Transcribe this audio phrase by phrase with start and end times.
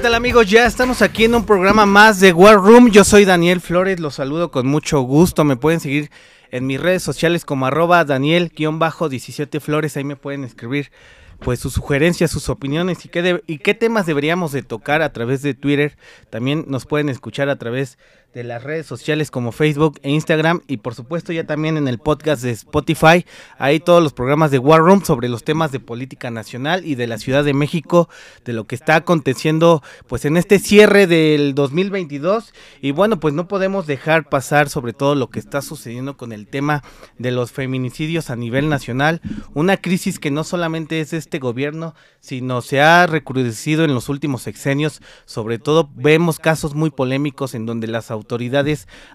[0.00, 0.48] ¿qué tal amigos?
[0.48, 2.90] Ya estamos aquí en un programa más de War Room.
[2.90, 5.44] Yo soy Daniel Flores, los saludo con mucho gusto.
[5.44, 6.10] Me pueden seguir
[6.50, 9.98] en mis redes sociales como arroba Daniel-17 Flores.
[9.98, 10.90] Ahí me pueden escribir
[11.38, 15.42] pues sus sugerencias, sus opiniones y qué, y qué temas deberíamos de tocar a través
[15.42, 15.98] de Twitter.
[16.30, 17.98] También nos pueden escuchar a través de
[18.34, 22.42] las redes sociales como Facebook e Instagram y por supuesto ya también en el podcast
[22.42, 23.26] de Spotify.
[23.58, 27.06] Ahí todos los programas de War Room sobre los temas de política nacional y de
[27.06, 28.08] la Ciudad de México,
[28.44, 33.48] de lo que está aconteciendo pues en este cierre del 2022 y bueno pues no
[33.48, 36.84] podemos dejar pasar sobre todo lo que está sucediendo con el tema
[37.18, 39.20] de los feminicidios a nivel nacional,
[39.54, 44.08] una crisis que no solamente es de este gobierno, sino se ha recrudecido en los
[44.08, 48.19] últimos sexenios, sobre todo vemos casos muy polémicos en donde las autoridades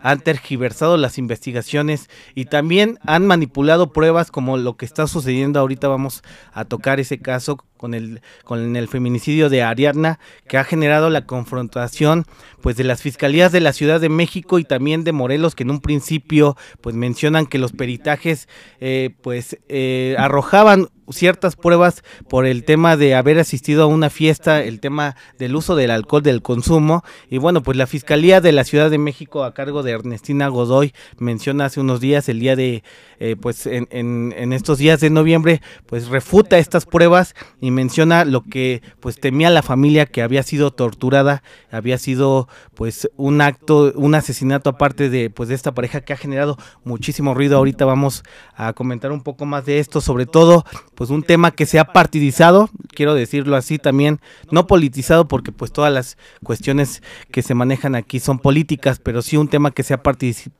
[0.02, 5.60] han tergiversado las investigaciones y también han manipulado pruebas como lo que está sucediendo.
[5.60, 10.64] Ahorita vamos a tocar ese caso con el con el feminicidio de Ariadna que ha
[10.64, 12.26] generado la confrontación
[12.62, 15.72] pues de las fiscalías de la Ciudad de México y también de Morelos que en
[15.72, 18.48] un principio pues mencionan que los peritajes
[18.80, 24.64] eh, pues eh, arrojaban ciertas pruebas por el tema de haber asistido a una fiesta,
[24.64, 27.04] el tema del uso del alcohol, del consumo.
[27.30, 30.94] Y bueno, pues la Fiscalía de la Ciudad de México a cargo de Ernestina Godoy
[31.18, 32.84] menciona hace unos días, el día de,
[33.20, 37.36] eh, pues en, en, estos días de noviembre, pues refuta estas pruebas
[37.66, 43.10] y menciona lo que pues temía la familia que había sido torturada, había sido pues
[43.18, 47.58] un acto, un asesinato aparte de pues de esta pareja que ha generado muchísimo ruido.
[47.58, 48.24] Ahorita vamos
[48.56, 51.86] a comentar un poco más de esto, sobre todo pues un tema que se ha
[51.86, 54.20] partidizado, quiero decirlo así también,
[54.52, 59.38] no politizado porque pues todas las cuestiones que se manejan aquí son políticas, pero sí
[59.38, 60.52] un tema que se ha partidizado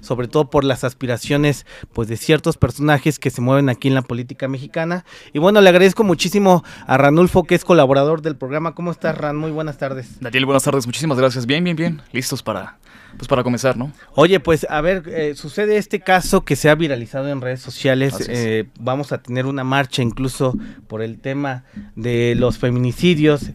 [0.00, 4.02] sobre todo por las aspiraciones pues de ciertos personajes que se mueven aquí en la
[4.02, 8.90] política mexicana y bueno le agradezco muchísimo a Ranulfo que es colaborador del programa ¿cómo
[8.90, 9.36] estás Ran?
[9.36, 12.78] muy buenas tardes Daniel buenas tardes muchísimas gracias bien bien bien listos para
[13.16, 13.92] pues para comenzar, ¿no?
[14.14, 18.14] Oye, pues a ver, eh, sucede este caso que se ha viralizado en redes sociales.
[18.28, 20.56] Eh, vamos a tener una marcha incluso
[20.88, 21.64] por el tema
[21.94, 23.50] de los feminicidios.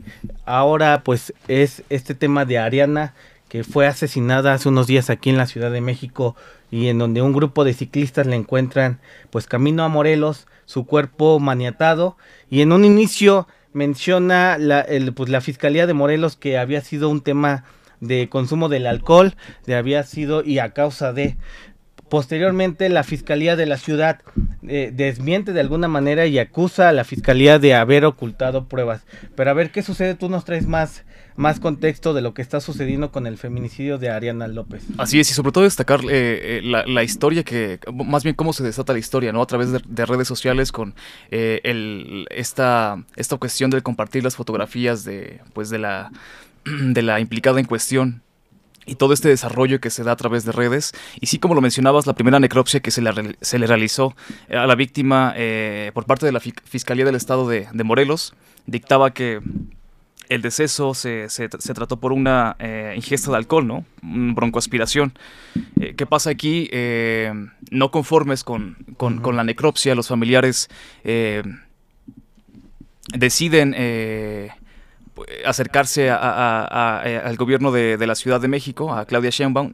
[0.45, 3.13] Ahora, pues es este tema de Ariana
[3.49, 6.35] que fue asesinada hace unos días aquí en la Ciudad de México
[6.71, 8.99] y en donde un grupo de ciclistas le encuentran
[9.31, 12.15] pues camino a Morelos, su cuerpo maniatado
[12.49, 17.09] y en un inicio menciona la, el, pues, la Fiscalía de Morelos que había sido
[17.09, 17.65] un tema
[17.99, 21.37] de consumo del alcohol, de había sido y a causa de.
[22.09, 24.21] Posteriormente, la Fiscalía de la Ciudad
[24.67, 29.05] eh, desmiente de alguna manera y acusa a la Fiscalía de haber ocultado pruebas.
[29.35, 31.03] Pero a ver qué sucede, tú nos traes más,
[31.39, 34.83] más contexto de lo que está sucediendo con el feminicidio de Ariana López.
[34.97, 38.63] Así es, y sobre todo destacar eh, eh, la, historia que, más bien cómo se
[38.63, 39.41] desata la historia, ¿no?
[39.41, 40.95] A través de, redes sociales con
[41.31, 46.11] el, esta, esta cuestión de compartir las fotografías de, pues, de la
[46.65, 48.21] de la implicada en cuestión
[48.85, 50.93] y todo este desarrollo que se da a través de redes.
[51.19, 54.15] Y sí, como lo mencionabas, la primera necropsia que se le, se le realizó
[54.49, 58.33] a la víctima eh, por parte de la Fiscalía del Estado de, Morelos
[58.65, 59.41] dictaba que
[60.29, 63.85] el deceso se, se, trató por una eh, ingesta de alcohol, ¿no?
[64.01, 65.13] Broncoaspiración.
[65.79, 66.69] Eh, ¿Qué pasa aquí?
[67.71, 70.69] no conformes con, con, la necropsia, los familiares
[73.13, 73.73] deciden
[75.45, 79.73] acercarse al gobierno de, la Ciudad de México, a Claudia Sheinbaum,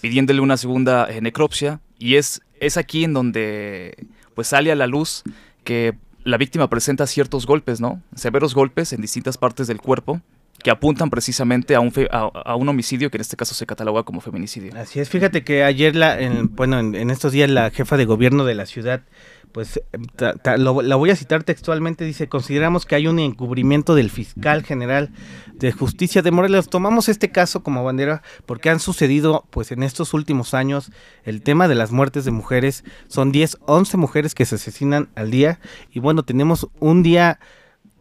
[0.00, 1.80] pidiéndole una segunda eh, necropsia.
[1.98, 5.22] Y es, es aquí en donde pues sale a la luz
[5.62, 8.00] que la víctima presenta ciertos golpes, ¿no?
[8.14, 10.20] Severos golpes en distintas partes del cuerpo
[10.64, 14.22] que apuntan precisamente a un, a, un homicidio que en este caso se cataloga como
[14.22, 14.72] feminicidio.
[14.74, 16.18] Así es, fíjate que ayer, la,
[16.52, 19.02] bueno, en, estos días la jefa de gobierno de la ciudad
[19.52, 19.80] pues
[20.42, 25.10] la voy a citar textualmente, dice, consideramos que hay un encubrimiento del fiscal general
[25.52, 26.68] de justicia de Morelos.
[26.68, 30.90] Tomamos este caso como bandera porque han sucedido, pues en estos últimos años,
[31.22, 35.30] el tema de las muertes de mujeres, son 10, 11 mujeres que se asesinan al
[35.30, 35.60] día
[35.92, 37.38] y bueno, tenemos un día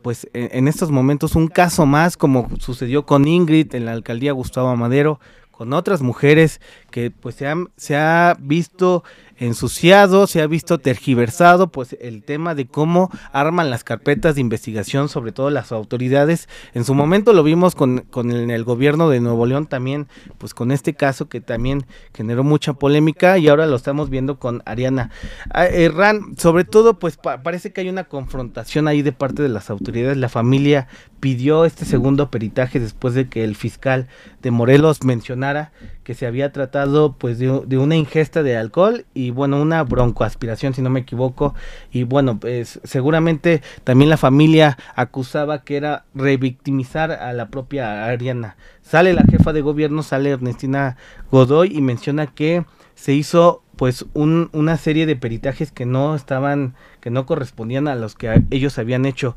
[0.03, 4.75] pues en, estos momentos un caso más como sucedió con Ingrid en la alcaldía Gustavo
[4.75, 5.19] Madero,
[5.49, 6.61] con otras mujeres
[6.91, 9.03] que pues se, han, se ha visto
[9.37, 15.09] ensuciado, se ha visto tergiversado, pues el tema de cómo arman las carpetas de investigación,
[15.09, 16.47] sobre todo las autoridades.
[16.73, 20.07] En su momento lo vimos con, con el, gobierno de Nuevo León también,
[20.37, 24.61] pues con este caso que también generó mucha polémica y ahora lo estamos viendo con
[24.65, 25.11] Ariana.
[25.49, 25.91] Ah, eh,
[26.37, 30.17] sobre todo, pues parece que hay una confrontación ahí de parte de las autoridades.
[30.17, 30.87] La familia
[31.19, 34.07] pidió este segundo peritaje después de que el fiscal
[34.41, 35.71] de Morelos mencionara
[36.03, 39.83] que se había tratado pues de, de una ingesta de alcohol y y bueno, una
[39.83, 41.55] broncoaspiración si no me equivoco
[41.91, 48.57] y bueno, pues seguramente también la familia acusaba que era revictimizar a la propia Ariana.
[48.81, 50.97] Sale la jefa de gobierno, sale Ernestina
[51.31, 52.65] Godoy y menciona que
[52.95, 57.95] se hizo pues un, una serie de peritajes que no estaban, que no correspondían a
[57.95, 59.35] los que ellos habían hecho.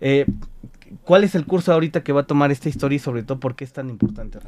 [0.00, 0.26] Eh,
[1.02, 3.56] ¿Cuál es el curso ahorita que va a tomar esta historia y sobre todo por
[3.56, 4.38] qué es tan importante?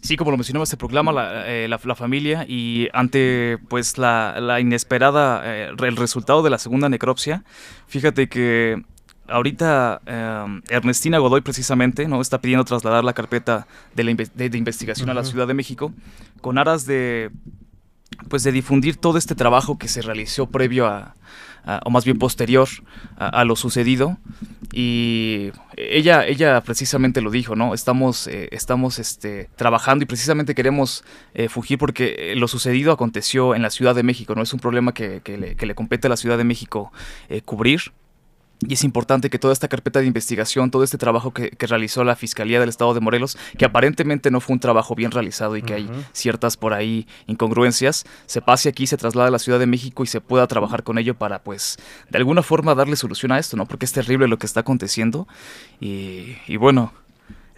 [0.00, 4.58] Sí, como lo mencionaba, se proclama la, eh, la, familia y ante pues la, la
[4.58, 7.44] inesperada, eh, el resultado de la segunda necropsia,
[7.86, 8.82] fíjate que
[9.30, 15.10] ahorita eh, Ernestina Godoy precisamente no está pidiendo trasladar la carpeta de, la de, investigación
[15.10, 15.92] a la Ciudad de México
[16.40, 17.30] con aras de
[18.30, 21.14] pues de difundir todo este trabajo que se realizó previo a,
[21.84, 22.68] o más bien posterior
[23.16, 24.16] a, lo sucedido.
[24.72, 31.02] Y ella ella precisamente lo dijo no estamos eh, estamos este trabajando y precisamente queremos
[31.34, 34.94] eh, fugir porque lo sucedido aconteció en la Ciudad de México no es un problema
[34.94, 36.92] que, que, le, compete a la Ciudad de México
[37.28, 37.92] eh, cubrir
[38.66, 42.16] y es importante que toda esta carpeta de investigación, todo este trabajo que, realizó la
[42.16, 45.74] Fiscalía del Estado de Morelos, que aparentemente no fue un trabajo bien realizado y que
[45.74, 50.02] hay ciertas por ahí incongruencias, se pase aquí, se traslade a la Ciudad de México
[50.02, 51.78] y se pueda trabajar con ello para, pues,
[52.10, 53.66] de alguna forma darle solución a esto, ¿no?
[53.66, 55.26] Porque es terrible lo que está aconteciendo
[55.80, 56.92] y, y bueno,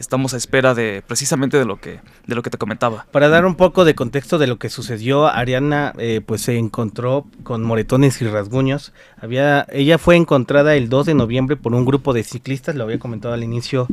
[0.02, 3.06] estamos a espera de precisamente de lo que de lo que te comentaba.
[3.12, 7.25] Para dar un poco de contexto de lo que sucedió, Ariana eh, pues se encontró
[7.44, 8.93] con moretones y rasguños.
[9.20, 12.99] Había ella fue encontrada el 2 de noviembre por un grupo de ciclistas, lo había
[12.99, 13.87] comentado al inicio,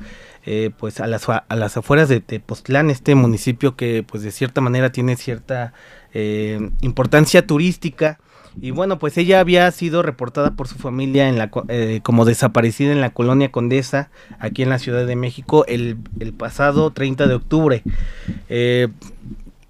[0.45, 4.61] eh, pues a las a las afueras de Tepoztlán, este municipio que pues de cierta
[4.61, 5.73] manera tiene cierta
[6.13, 8.19] eh, importancia turística
[8.61, 12.91] y bueno, pues ella había sido reportada por su familia en la, eh, como desaparecida
[12.91, 14.09] en la colonia Condesa,
[14.39, 17.83] aquí en la Ciudad de México, el, el pasado 30 de octubre.
[18.49, 18.89] Eh,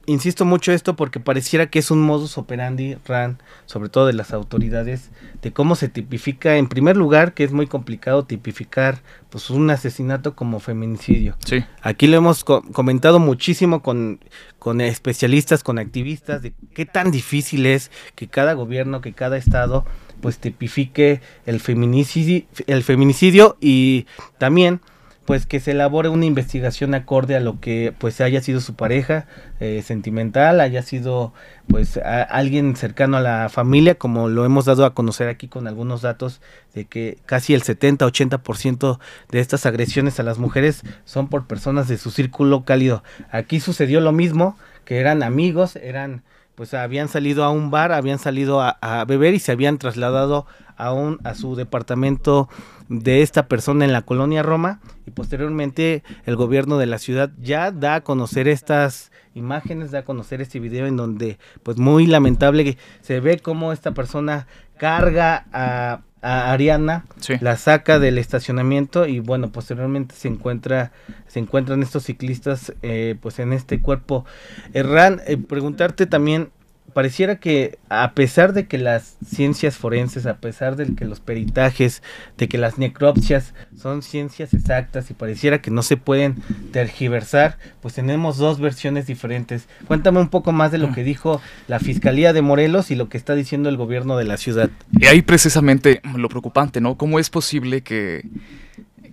[0.09, 4.33] insisto mucho esto porque pareciera que es un modus operandi, RAN, sobre todo de las
[4.33, 5.11] autoridades,
[5.41, 10.35] de cómo se tipifica, en primer lugar, que es muy complicado tipificar pues un asesinato
[10.35, 11.35] como feminicidio.
[11.45, 11.63] Sí.
[11.81, 14.19] Aquí lo hemos comentado muchísimo con,
[14.57, 19.85] con especialistas, con activistas, de qué tan difícil es que cada gobierno, que cada estado,
[20.21, 24.07] pues tipifique el feminicidio, el feminicidio y
[24.37, 24.81] también
[25.29, 29.27] pues que se elabore una investigación acorde a lo que pues haya sido su pareja
[29.59, 31.33] eh, sentimental, haya sido
[31.67, 36.01] pues alguien cercano a la familia, como lo hemos dado a conocer aquí con algunos
[36.01, 36.41] datos
[36.73, 38.97] de que casi el 70-80%
[39.29, 43.03] de estas agresiones a las mujeres son por personas de su círculo cálido.
[43.29, 46.23] Aquí sucedió lo mismo, que eran amigos, eran
[46.55, 50.47] pues habían salido a un bar, habían salido a, a beber y se habían trasladado
[50.75, 52.49] a, un, a su departamento
[52.89, 57.71] de esta persona en la colonia Roma y posteriormente el gobierno de la ciudad ya
[57.71, 62.65] da a conocer estas imágenes, da a conocer este video en donde pues muy lamentable
[62.65, 64.47] que se ve cómo esta persona
[64.77, 67.05] carga a, Ariana,
[67.39, 70.91] la saca del estacionamiento y bueno, posteriormente se encuentra
[71.27, 74.25] se encuentran estos ciclistas eh, pues en este cuerpo.
[74.73, 76.49] Erran, eh, preguntarte también
[76.93, 82.03] pareciera que a pesar de que las ciencias forenses, a pesar de que los peritajes,
[82.37, 86.35] de que las necropsias son ciencias exactas y pareciera que no se pueden
[86.71, 89.67] tergiversar, pues tenemos dos versiones diferentes.
[89.87, 93.17] Cuéntame un poco más de lo que dijo la Fiscalía de Morelos y lo que
[93.17, 94.69] está diciendo el gobierno de la ciudad.
[94.91, 96.97] Y ahí precisamente lo preocupante, ¿no?
[96.97, 98.27] ¿Cómo es posible que,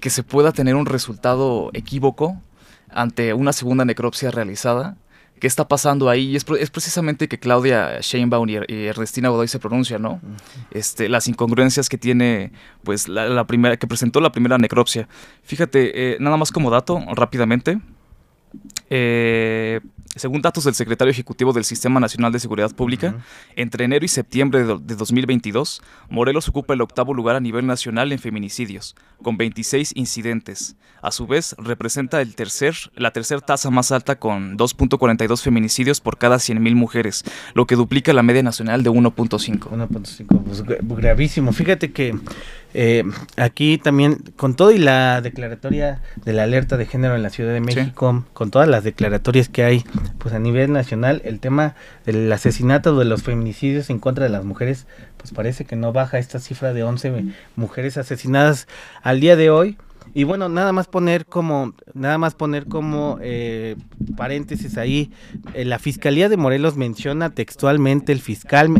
[0.00, 2.40] que se pueda tener un resultado equívoco
[2.90, 4.96] ante una segunda necropsia realizada?
[5.38, 6.30] Qué está pasando ahí.
[6.30, 10.20] Y es, es precisamente que Claudia Sheinbaum y, Ernestina Godoy se pronuncian, ¿no?
[10.70, 12.52] Este, las incongruencias que tiene,
[12.82, 15.08] pues, la, primera, que presentó la primera necropsia.
[15.42, 17.78] Fíjate, eh, nada más como dato, rápidamente.
[18.90, 19.80] Eh,
[20.16, 23.16] según datos del secretario ejecutivo del Sistema Nacional de Seguridad Pública,
[23.54, 28.18] entre enero y septiembre de, 2022, Morelos ocupa el octavo lugar a nivel nacional en
[28.18, 30.76] feminicidios, con 26 incidentes.
[31.02, 36.18] A su vez, representa el tercer, la tercera tasa más alta con 2.42 feminicidios por
[36.18, 39.58] cada 100.000 mujeres, lo que duplica la media nacional de 1.5.
[39.70, 41.52] 1.5, pues gravísimo.
[41.52, 42.18] Fíjate que
[42.78, 43.04] eh,
[43.38, 47.54] aquí también, con todo y la declaratoria de la alerta de género en la Ciudad
[47.54, 49.82] de México, con todas las declaratorias que hay,
[50.18, 54.44] pues a nivel nacional, el tema del asesinato de los feminicidios en contra de las
[54.44, 57.24] mujeres, pues parece que no baja esta cifra de 11
[57.56, 58.68] mujeres asesinadas
[59.02, 59.78] al día de hoy.
[60.16, 63.76] Y bueno, nada más poner como, nada más poner como eh,
[64.16, 65.12] paréntesis ahí,
[65.52, 68.70] eh, la Fiscalía de Morelos menciona textualmente, el fiscal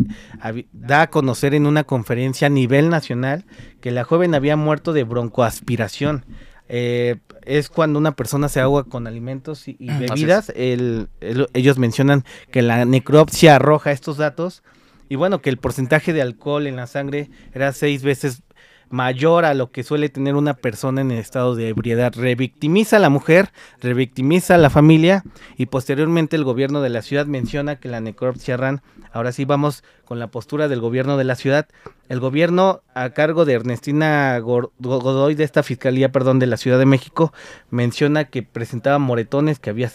[0.73, 3.45] da a conocer en una conferencia a nivel nacional
[3.83, 6.25] que la joven había muerto de broncoaspiración.
[6.71, 10.51] Eh, es cuando una persona se ahoga con alimentos y, bebidas.
[10.57, 14.63] ellos mencionan que la necropsia arroja estos datos
[15.11, 18.43] y bueno, que el porcentaje de alcohol en la sangre era seis veces
[18.89, 22.13] mayor a lo que suele tener una persona en el estado de ebriedad.
[22.15, 25.25] Revictimiza a la mujer, revictimiza a la familia
[25.57, 29.83] y posteriormente el gobierno de la ciudad menciona que la necropsia RAN, ahora sí vamos
[30.05, 31.67] con la postura del gobierno de la ciudad,
[32.09, 36.87] el gobierno a cargo de Ernestina Godoy de esta fiscalía, perdón, de la Ciudad de
[36.87, 37.33] México,
[37.71, 39.91] menciona que presentaba moretones, que había,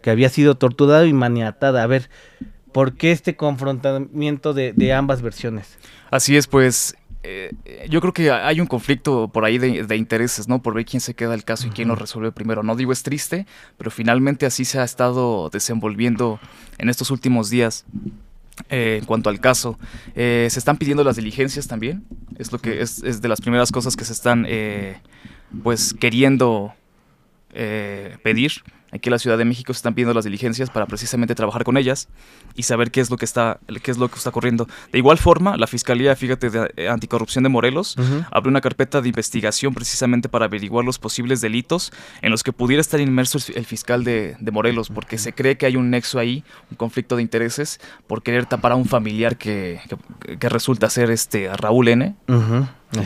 [0.00, 1.82] que había sido torturado y maniatada.
[1.82, 2.08] A ver,
[2.72, 5.76] ¿por qué este confrontamiento de, de ambas versiones?
[6.10, 7.50] Así es, pues eh,
[7.90, 10.62] yo creo que hay un conflicto por ahí de, intereses, ¿no?
[10.62, 12.62] Por ver quién se queda el caso y quién lo resuelve primero.
[12.62, 13.46] No digo es triste,
[13.76, 16.40] pero finalmente así se ha estado desenvolviendo
[16.78, 17.84] en estos últimos días.
[18.68, 19.78] Eh, en cuanto al caso,
[20.14, 22.04] eh, se están pidiendo las diligencias también.
[22.38, 24.46] Es lo que es, es de las primeras cosas que se están,
[25.62, 26.72] pues, queriendo
[27.52, 28.52] pedir.
[28.92, 31.76] Aquí en la Ciudad de México se están pidiendo las diligencias para precisamente trabajar con
[31.76, 32.08] ellas
[32.54, 34.66] y saber qué es lo que está, qué es lo que está ocurriendo.
[34.92, 37.96] De igual forma, la Fiscalía, fíjate, de eh, Anticorrupción de Morelos
[38.30, 41.92] abrió una carpeta de investigación precisamente para averiguar los posibles delitos
[42.22, 45.76] en los que pudiera estar inmerso el, fiscal de, Morelos, porque se cree que hay
[45.76, 49.80] un nexo ahí, un conflicto de intereses por querer tapar a un familiar que,
[50.40, 52.16] resulta ser este Raúl N.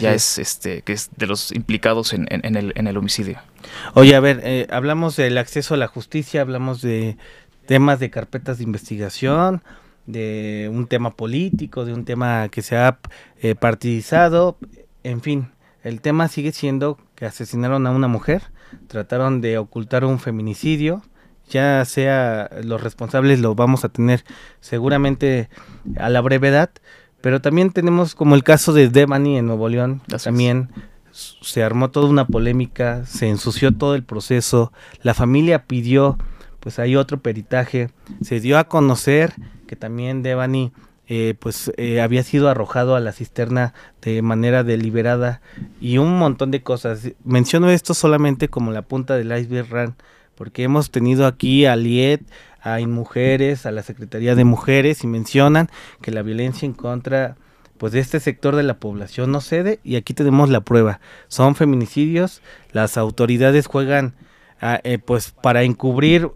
[0.00, 3.38] Ya es este que es de los implicados en, el, en el homicidio.
[3.94, 7.16] Oye, a ver, eh, hablamos del acceso a la justicia, hablamos de
[7.66, 9.62] temas de carpetas de investigación,
[10.06, 12.98] de un tema político, de un tema que se ha
[13.40, 14.58] eh, partidizado,
[15.02, 15.48] en fin,
[15.82, 18.42] el tema sigue siendo que asesinaron a una mujer,
[18.88, 21.02] trataron de ocultar un feminicidio,
[21.48, 24.24] ya sea los responsables lo vamos a tener
[24.60, 25.50] seguramente
[25.98, 26.70] a la brevedad,
[27.25, 30.69] pero también tenemos como el caso de Devani en Nuevo León, también
[31.11, 36.19] se armó toda una polémica, se ensució todo el proceso, la familia pidió,
[36.61, 37.88] pues hay otro peritaje,
[38.21, 39.33] se dio a conocer
[39.66, 40.73] que también Devani
[41.09, 45.40] eh, pues eh, había sido arrojado a la cisterna de manera deliberada
[45.81, 47.12] y un montón de cosas.
[47.25, 49.95] Menciono esto solamente como la punta del iceberg
[50.35, 52.21] porque hemos tenido aquí a Liet,
[52.64, 55.68] a Mujeres, a la Secretaría de Mujeres y mencionan
[56.00, 57.37] que la violencia en contra
[57.78, 61.00] pues de este sector de la población no cede y aquí tenemos la prueba.
[61.28, 62.40] Son feminicidios,
[62.73, 64.14] las autoridades juegan
[64.61, 66.30] ah, eh, pues para encubrir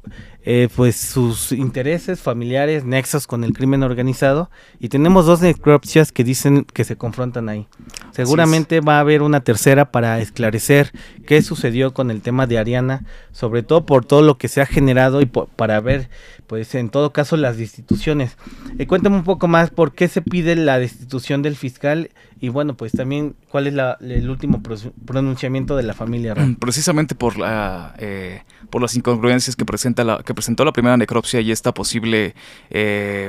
[0.45, 6.25] eh, pues sus intereses familiares, nexos con el crimen organizado y tenemos dos necropsias que
[6.25, 7.67] dicen que se confrontan ahí.
[8.13, 10.93] Seguramente va a haber una tercera para esclarecer
[11.27, 14.67] qué sucedió con el tema de Ariana, sobre todo por todo lo que se ha
[14.67, 16.09] generado y para ver
[16.49, 18.37] pues en todo caso las destituciones.
[18.79, 22.75] Eh, cuéntame un poco más por qué se pide la destitución del fiscal y bueno,
[22.75, 24.63] pues también cuál es el último
[25.05, 26.35] pronunciamiento de la familia.
[26.59, 31.41] Precisamente por la eh, por las incongruencias que presenta la que presentó la primera necropsia
[31.41, 32.33] y esta posible
[32.71, 33.29] eh,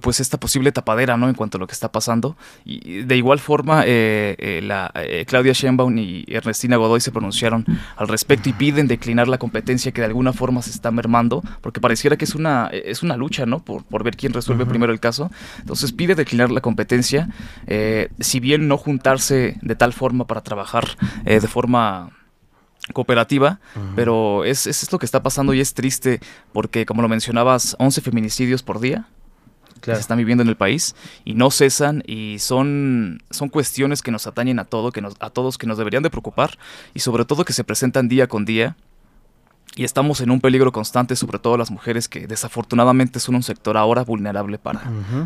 [0.00, 2.36] pues esta posible tapadera no en cuanto a lo que está pasando.
[2.64, 4.92] Y de igual forma eh, eh, la
[5.26, 10.00] Claudia Sheinbaum y Ernestina Godoy se pronunciaron al respecto y piden declinar la competencia que
[10.00, 13.64] de alguna forma se está mermando porque pareciera que es una es una lucha no
[13.64, 15.28] por, por ver quién resuelve primero el caso.
[15.58, 17.28] Entonces pide declinar la competencia
[18.20, 20.86] si bien no juntarse de tal forma para trabajar
[21.24, 22.12] de forma
[22.92, 23.60] cooperativa,
[23.94, 26.20] pero es, es, lo que está pasando y es triste
[26.52, 29.06] porque, como lo mencionabas, 11 feminicidios por día
[29.84, 34.26] se están viviendo en el país y no cesan y son, son cuestiones que nos
[34.26, 36.58] atañen a, todo, que nos, a todos, que nos deberían de preocupar
[36.94, 38.76] y sobre todo que se presentan día con día
[39.76, 43.76] y estamos en un peligro constante, sobre todo las mujeres, que desafortunadamente son un sector
[43.76, 44.82] ahora vulnerable para,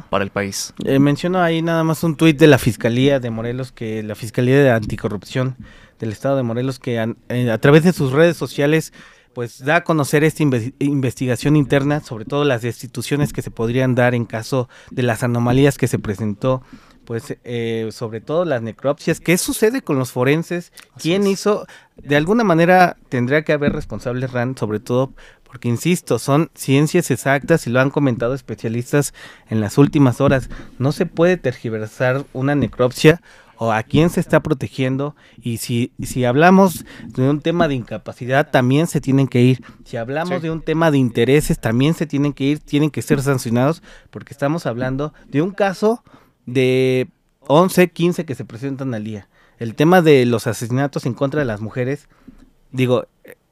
[0.08, 0.72] para el país.
[0.84, 4.62] Eh, menciono ahí nada más un tuit de la Fiscalía de Morelos, que la Fiscalía
[4.62, 5.56] de Anticorrupción
[5.98, 8.92] del Estado de Morelos, que eh, a través de sus redes sociales
[9.34, 10.42] pues da a conocer esta
[10.78, 15.76] investigación interna, sobre todo las destituciones que se podrían dar en caso de las anomalías
[15.76, 16.62] que se presentó
[17.06, 20.72] pues eh, sobre todo las necropsias, ¿qué sucede con los forenses?
[20.98, 21.66] ¿Quién hizo?
[21.96, 25.12] De alguna manera tendría que haber responsables RAN, sobre todo
[25.44, 29.14] porque, insisto, son ciencias exactas y lo han comentado especialistas
[29.48, 30.50] en las últimas horas.
[30.78, 33.22] No se puede tergiversar una necropsia
[33.56, 38.50] o a quién se está protegiendo y si, si hablamos de un tema de incapacidad
[38.50, 42.34] también se tienen que ir, si hablamos de un tema de intereses también se tienen
[42.34, 46.02] que ir, tienen que ser sancionados porque estamos hablando de un caso
[46.46, 47.08] de
[47.40, 49.28] 11, 15 que se presentan al día.
[49.58, 52.08] El tema de los asesinatos en contra de las mujeres,
[52.72, 53.06] digo,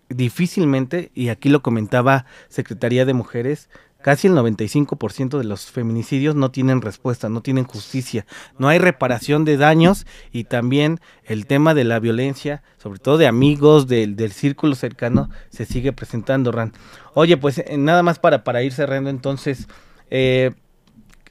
[0.08, 3.68] difícilmente, y aquí lo comentaba Secretaría de Mujeres,
[4.02, 8.26] casi el 95% de los feminicidios no tienen respuesta, no tienen justicia,
[8.58, 13.26] no hay reparación de daños y también el tema de la violencia, sobre todo de
[13.26, 16.74] amigos, del, círculo cercano, se sigue presentando, Ran.
[17.14, 19.68] Oye, pues eh, nada más para, para ir cerrando entonces,
[20.10, 20.52] eh,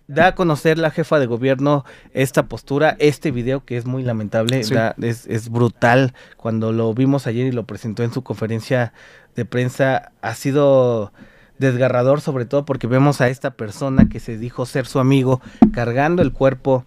[0.08, 4.60] da a conocer la jefa de gobierno esta postura, este video que es muy lamentable,
[4.60, 6.14] es, es, brutal.
[6.38, 8.94] Cuando lo vimos ayer y lo presentó en su conferencia
[9.36, 11.12] de prensa, ha sido
[11.58, 15.42] desgarrador sobre todo porque vemos a esta persona que se dijo ser su amigo
[15.72, 16.86] cargando el cuerpo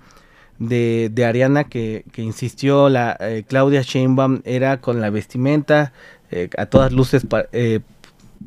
[0.58, 5.92] de, de Ariana que, que, insistió la eh, Claudia Sheinbaum era con la vestimenta
[6.30, 7.80] eh, a todas luces eh,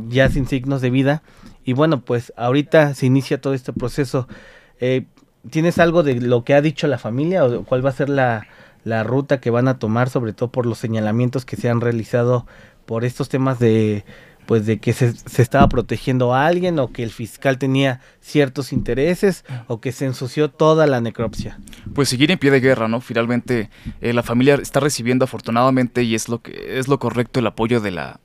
[0.09, 1.23] ya sin signos de vida
[1.63, 4.27] y bueno pues ahorita se inicia todo este proceso
[5.49, 8.47] ¿tienes algo de lo que ha dicho la familia o cuál va a ser la,
[8.83, 12.45] la ruta que van a tomar sobre todo por los señalamientos que se han realizado
[12.85, 14.03] por estos temas de
[14.45, 19.45] pues de que se, estaba protegiendo a alguien o que el fiscal tenía ciertos intereses
[19.67, 21.59] o que se ensució toda la necropsia.
[21.93, 22.99] Pues seguir en pie de guerra, ¿no?
[22.99, 23.69] Finalmente
[24.01, 27.79] eh, la familia está recibiendo afortunadamente y es lo que es lo correcto el apoyo
[27.79, 28.19] de la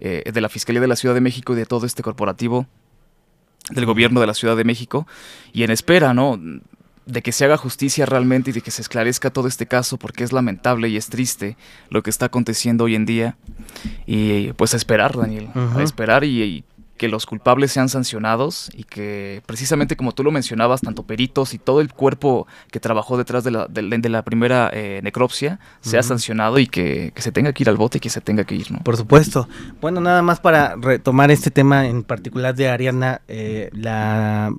[0.00, 2.66] eh, de la Fiscalía de la Ciudad de México y de todo este corporativo
[3.70, 5.06] del gobierno de la Ciudad de México
[5.52, 6.38] y en espera, ¿no?
[7.06, 10.24] de que se haga justicia realmente y de que se esclarezca todo este caso porque
[10.24, 11.56] es lamentable y es triste
[11.88, 13.36] lo que está aconteciendo hoy en día.
[14.06, 16.64] Y pues a esperar, Daniel, a esperar y,
[16.96, 21.58] que los culpables sean sancionados y que precisamente como tú lo mencionabas, tanto peritos y
[21.58, 26.58] todo el cuerpo que trabajó detrás de la, de, la primera eh, necropsia sea sancionado
[26.58, 28.80] y que, se tenga que ir al bote y que se tenga que ir, ¿no?
[28.80, 29.48] Por supuesto.
[29.80, 34.52] Bueno, nada más para retomar este tema en particular de Ariana, eh, la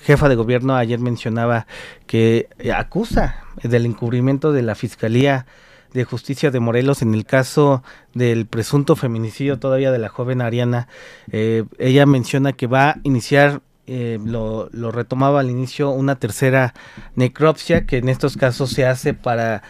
[0.00, 1.66] jefa de gobierno ayer mencionaba
[2.06, 5.46] que acusa del encubrimiento de la Fiscalía
[5.92, 7.82] de Justicia de Morelos en el caso
[8.14, 10.88] del presunto feminicidio todavía de la joven Ariana.
[11.30, 16.74] Eh, ella menciona que va a iniciar, eh, lo, lo, retomaba al inicio, una tercera
[17.14, 19.62] necropsia que en estos casos se hace para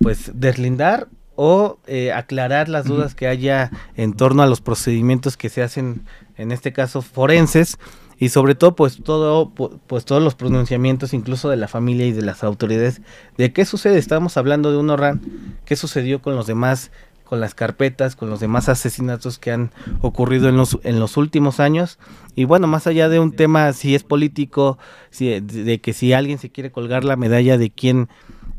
[0.00, 1.78] pues deslindar o
[2.14, 6.04] aclarar las dudas que haya en torno a los procedimientos que se hacen,
[6.36, 7.78] en este caso forenses,
[8.20, 12.22] y sobre todo pues todo pues todos los pronunciamientos incluso de la familia y de
[12.22, 13.00] las autoridades
[13.36, 13.98] de qué sucede.
[13.98, 15.22] Estamos hablando de un ORAN
[15.64, 16.92] qué sucedió con los demás
[17.24, 21.60] con las carpetas con los demás asesinatos que han ocurrido en los en los últimos
[21.60, 21.98] años.
[22.36, 24.78] Y bueno más allá de un tema si es político
[25.08, 28.10] si, de, que si alguien se quiere colgar la medalla de quién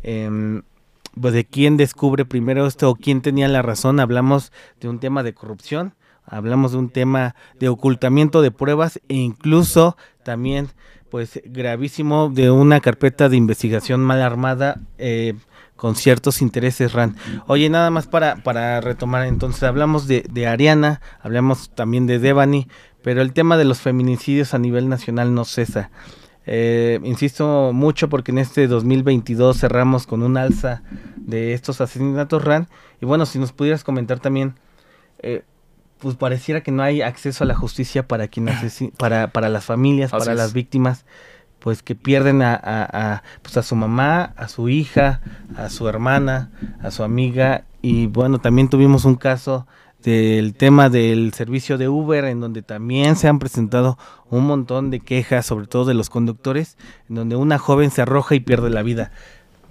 [0.02, 0.63] em,
[1.19, 5.21] pues de quién descubre primero esto o quién tenía la razón hablamos de un tema
[5.21, 5.93] de corrupción
[6.32, 10.70] hablamos de un tema de ocultamiento de pruebas e incluso también
[11.12, 15.34] pues gravísimo de una carpeta de investigación mal armada eh,
[15.76, 17.17] con ciertos intereses RAN.
[17.48, 22.67] Oye, nada más para, para retomar, entonces hablamos de, Ariana, hablamos también de Devani,
[23.04, 25.91] pero el tema de los feminicidios a nivel nacional no cesa.
[26.46, 30.82] Eh, insisto mucho porque en este 2022 cerramos con un alza
[31.17, 32.67] de estos asesinatos RAN.
[33.02, 34.56] Y bueno, si nos pudieras comentar también,
[35.20, 35.44] eh,
[36.02, 38.58] pues pareciera que no hay acceso a la justicia para quienes
[38.98, 41.06] para, para las familias, para las víctimas,
[41.60, 45.22] pues que pierden a, a, pues a su mamá, a su hija,
[45.56, 46.50] a su hermana,
[46.82, 47.66] a su amiga.
[47.84, 49.68] Y bueno, también tuvimos un caso
[50.04, 54.00] del tema del servicio de Uber, en donde también se han presentado
[54.32, 56.78] un montón de quejas, sobre todo de los conductores,
[57.10, 59.12] en donde una joven se arroja y pierde la vida.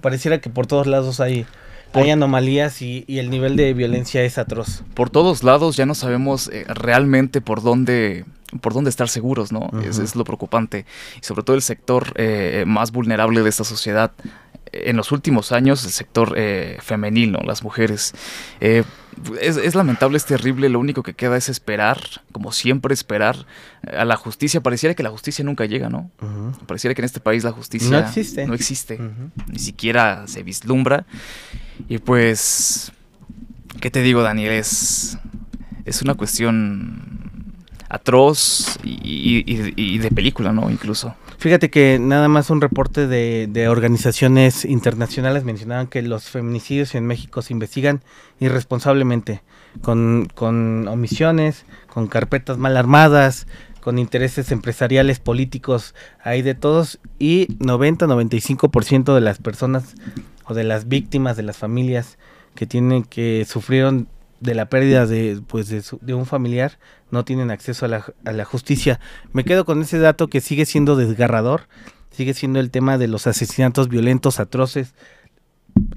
[0.01, 1.45] Pareciera que por todos lados hay
[1.92, 4.83] hay anomalías y, el nivel de violencia es atroz.
[4.94, 8.24] Por todos lados ya no sabemos eh, realmente por dónde
[8.61, 9.70] por dónde estar seguros, ¿no?
[9.85, 10.85] es, lo preocupante.
[11.20, 14.11] Y sobre todo el sector eh, más vulnerable de esta sociedad.
[14.72, 17.40] En los últimos años, el sector eh, femenil, ¿no?
[17.40, 18.14] Las mujeres.
[18.61, 20.68] Es, es, lamentable, es terrible.
[20.68, 21.98] Lo único que queda es esperar,
[22.33, 23.46] como siempre, esperar
[23.96, 24.61] a la justicia.
[24.61, 26.11] Pareciera que la justicia nunca llega, ¿no?
[26.66, 28.46] Pareciera que en este país la justicia no existe.
[28.46, 29.00] No existe.
[29.48, 31.04] Ni siquiera se vislumbra.
[31.88, 32.92] Y pues,
[33.80, 34.52] ¿qué te digo, Daniel?
[34.52, 35.18] Es,
[35.85, 37.11] es una cuestión
[37.88, 40.70] atroz y, de película, ¿no?
[40.70, 41.14] Incluso.
[41.40, 47.07] Fíjate que nada más un reporte de, de, organizaciones internacionales mencionaban que los feminicidios en
[47.07, 48.03] México se investigan
[48.40, 49.40] irresponsablemente,
[49.81, 53.46] con, con omisiones, con carpetas mal armadas,
[53.81, 59.94] con intereses empresariales, políticos, hay de todos, y 90-95% de las personas
[60.44, 62.18] o de las víctimas, de las familias
[62.55, 64.09] que tienen que sufrieron
[64.40, 66.79] de la pérdida de pues de, un familiar
[67.11, 68.98] no tienen acceso a la, a la, justicia.
[69.33, 71.68] Me quedo con ese dato que sigue siendo desgarrador,
[72.11, 74.94] sigue siendo el tema de los asesinatos violentos atroces,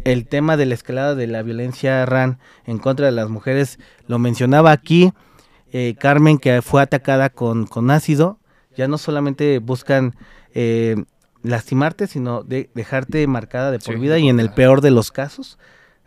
[0.04, 4.20] el tema de la escalada de la violencia RAN en contra de las mujeres, lo
[4.20, 5.14] mencionaba aquí
[5.72, 8.38] eh, Carmen que fue atacada con, con ácido,
[8.78, 10.16] ya no solamente buscan
[10.54, 11.04] eh,
[11.42, 15.58] lastimarte, sino de dejarte marcada de por vida y en el peor de los casos,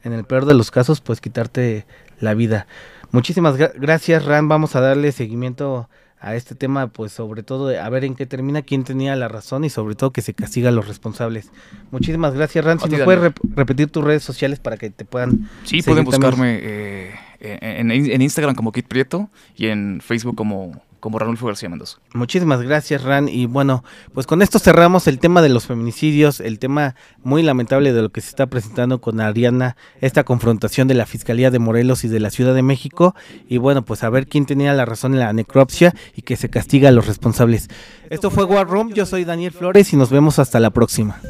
[0.07, 1.85] en el peor de los casos, pues quitarte
[2.21, 2.67] la vida.
[3.11, 4.49] Muchísimas gracias, Ran.
[4.49, 5.89] Vamos a darle seguimiento
[6.21, 9.65] a este tema, pues sobre todo a ver en qué termina, quién tenía la razón
[9.65, 11.51] y sobre todo que se castiga a los responsables.
[11.91, 12.81] Muchísimas gracias, Ran.
[12.81, 15.49] Si nos puedes repetir tus redes sociales para que te puedan.
[15.65, 21.21] Sí, pueden buscarme eh, en, en, Instagram como Kit Prieto y en Facebook como como
[21.21, 21.99] Ranulfo García Mendoza.
[22.15, 23.29] Muchísimas gracias, Ran.
[23.29, 27.93] Y bueno, pues con esto cerramos el tema de los feminicidios, el tema muy lamentable
[27.93, 32.03] de lo que se está presentando con Ariana, esta confrontación de la Fiscalía de Morelos
[32.03, 33.15] y de la Ciudad de México.
[33.49, 36.51] Y bueno, pues a ver quién tenía la razón en la necropsia y que se
[36.51, 37.69] castiga a los responsables.
[38.11, 41.21] Esto fue War Room, yo soy Daniel Flores y nos vemos hasta la próxima.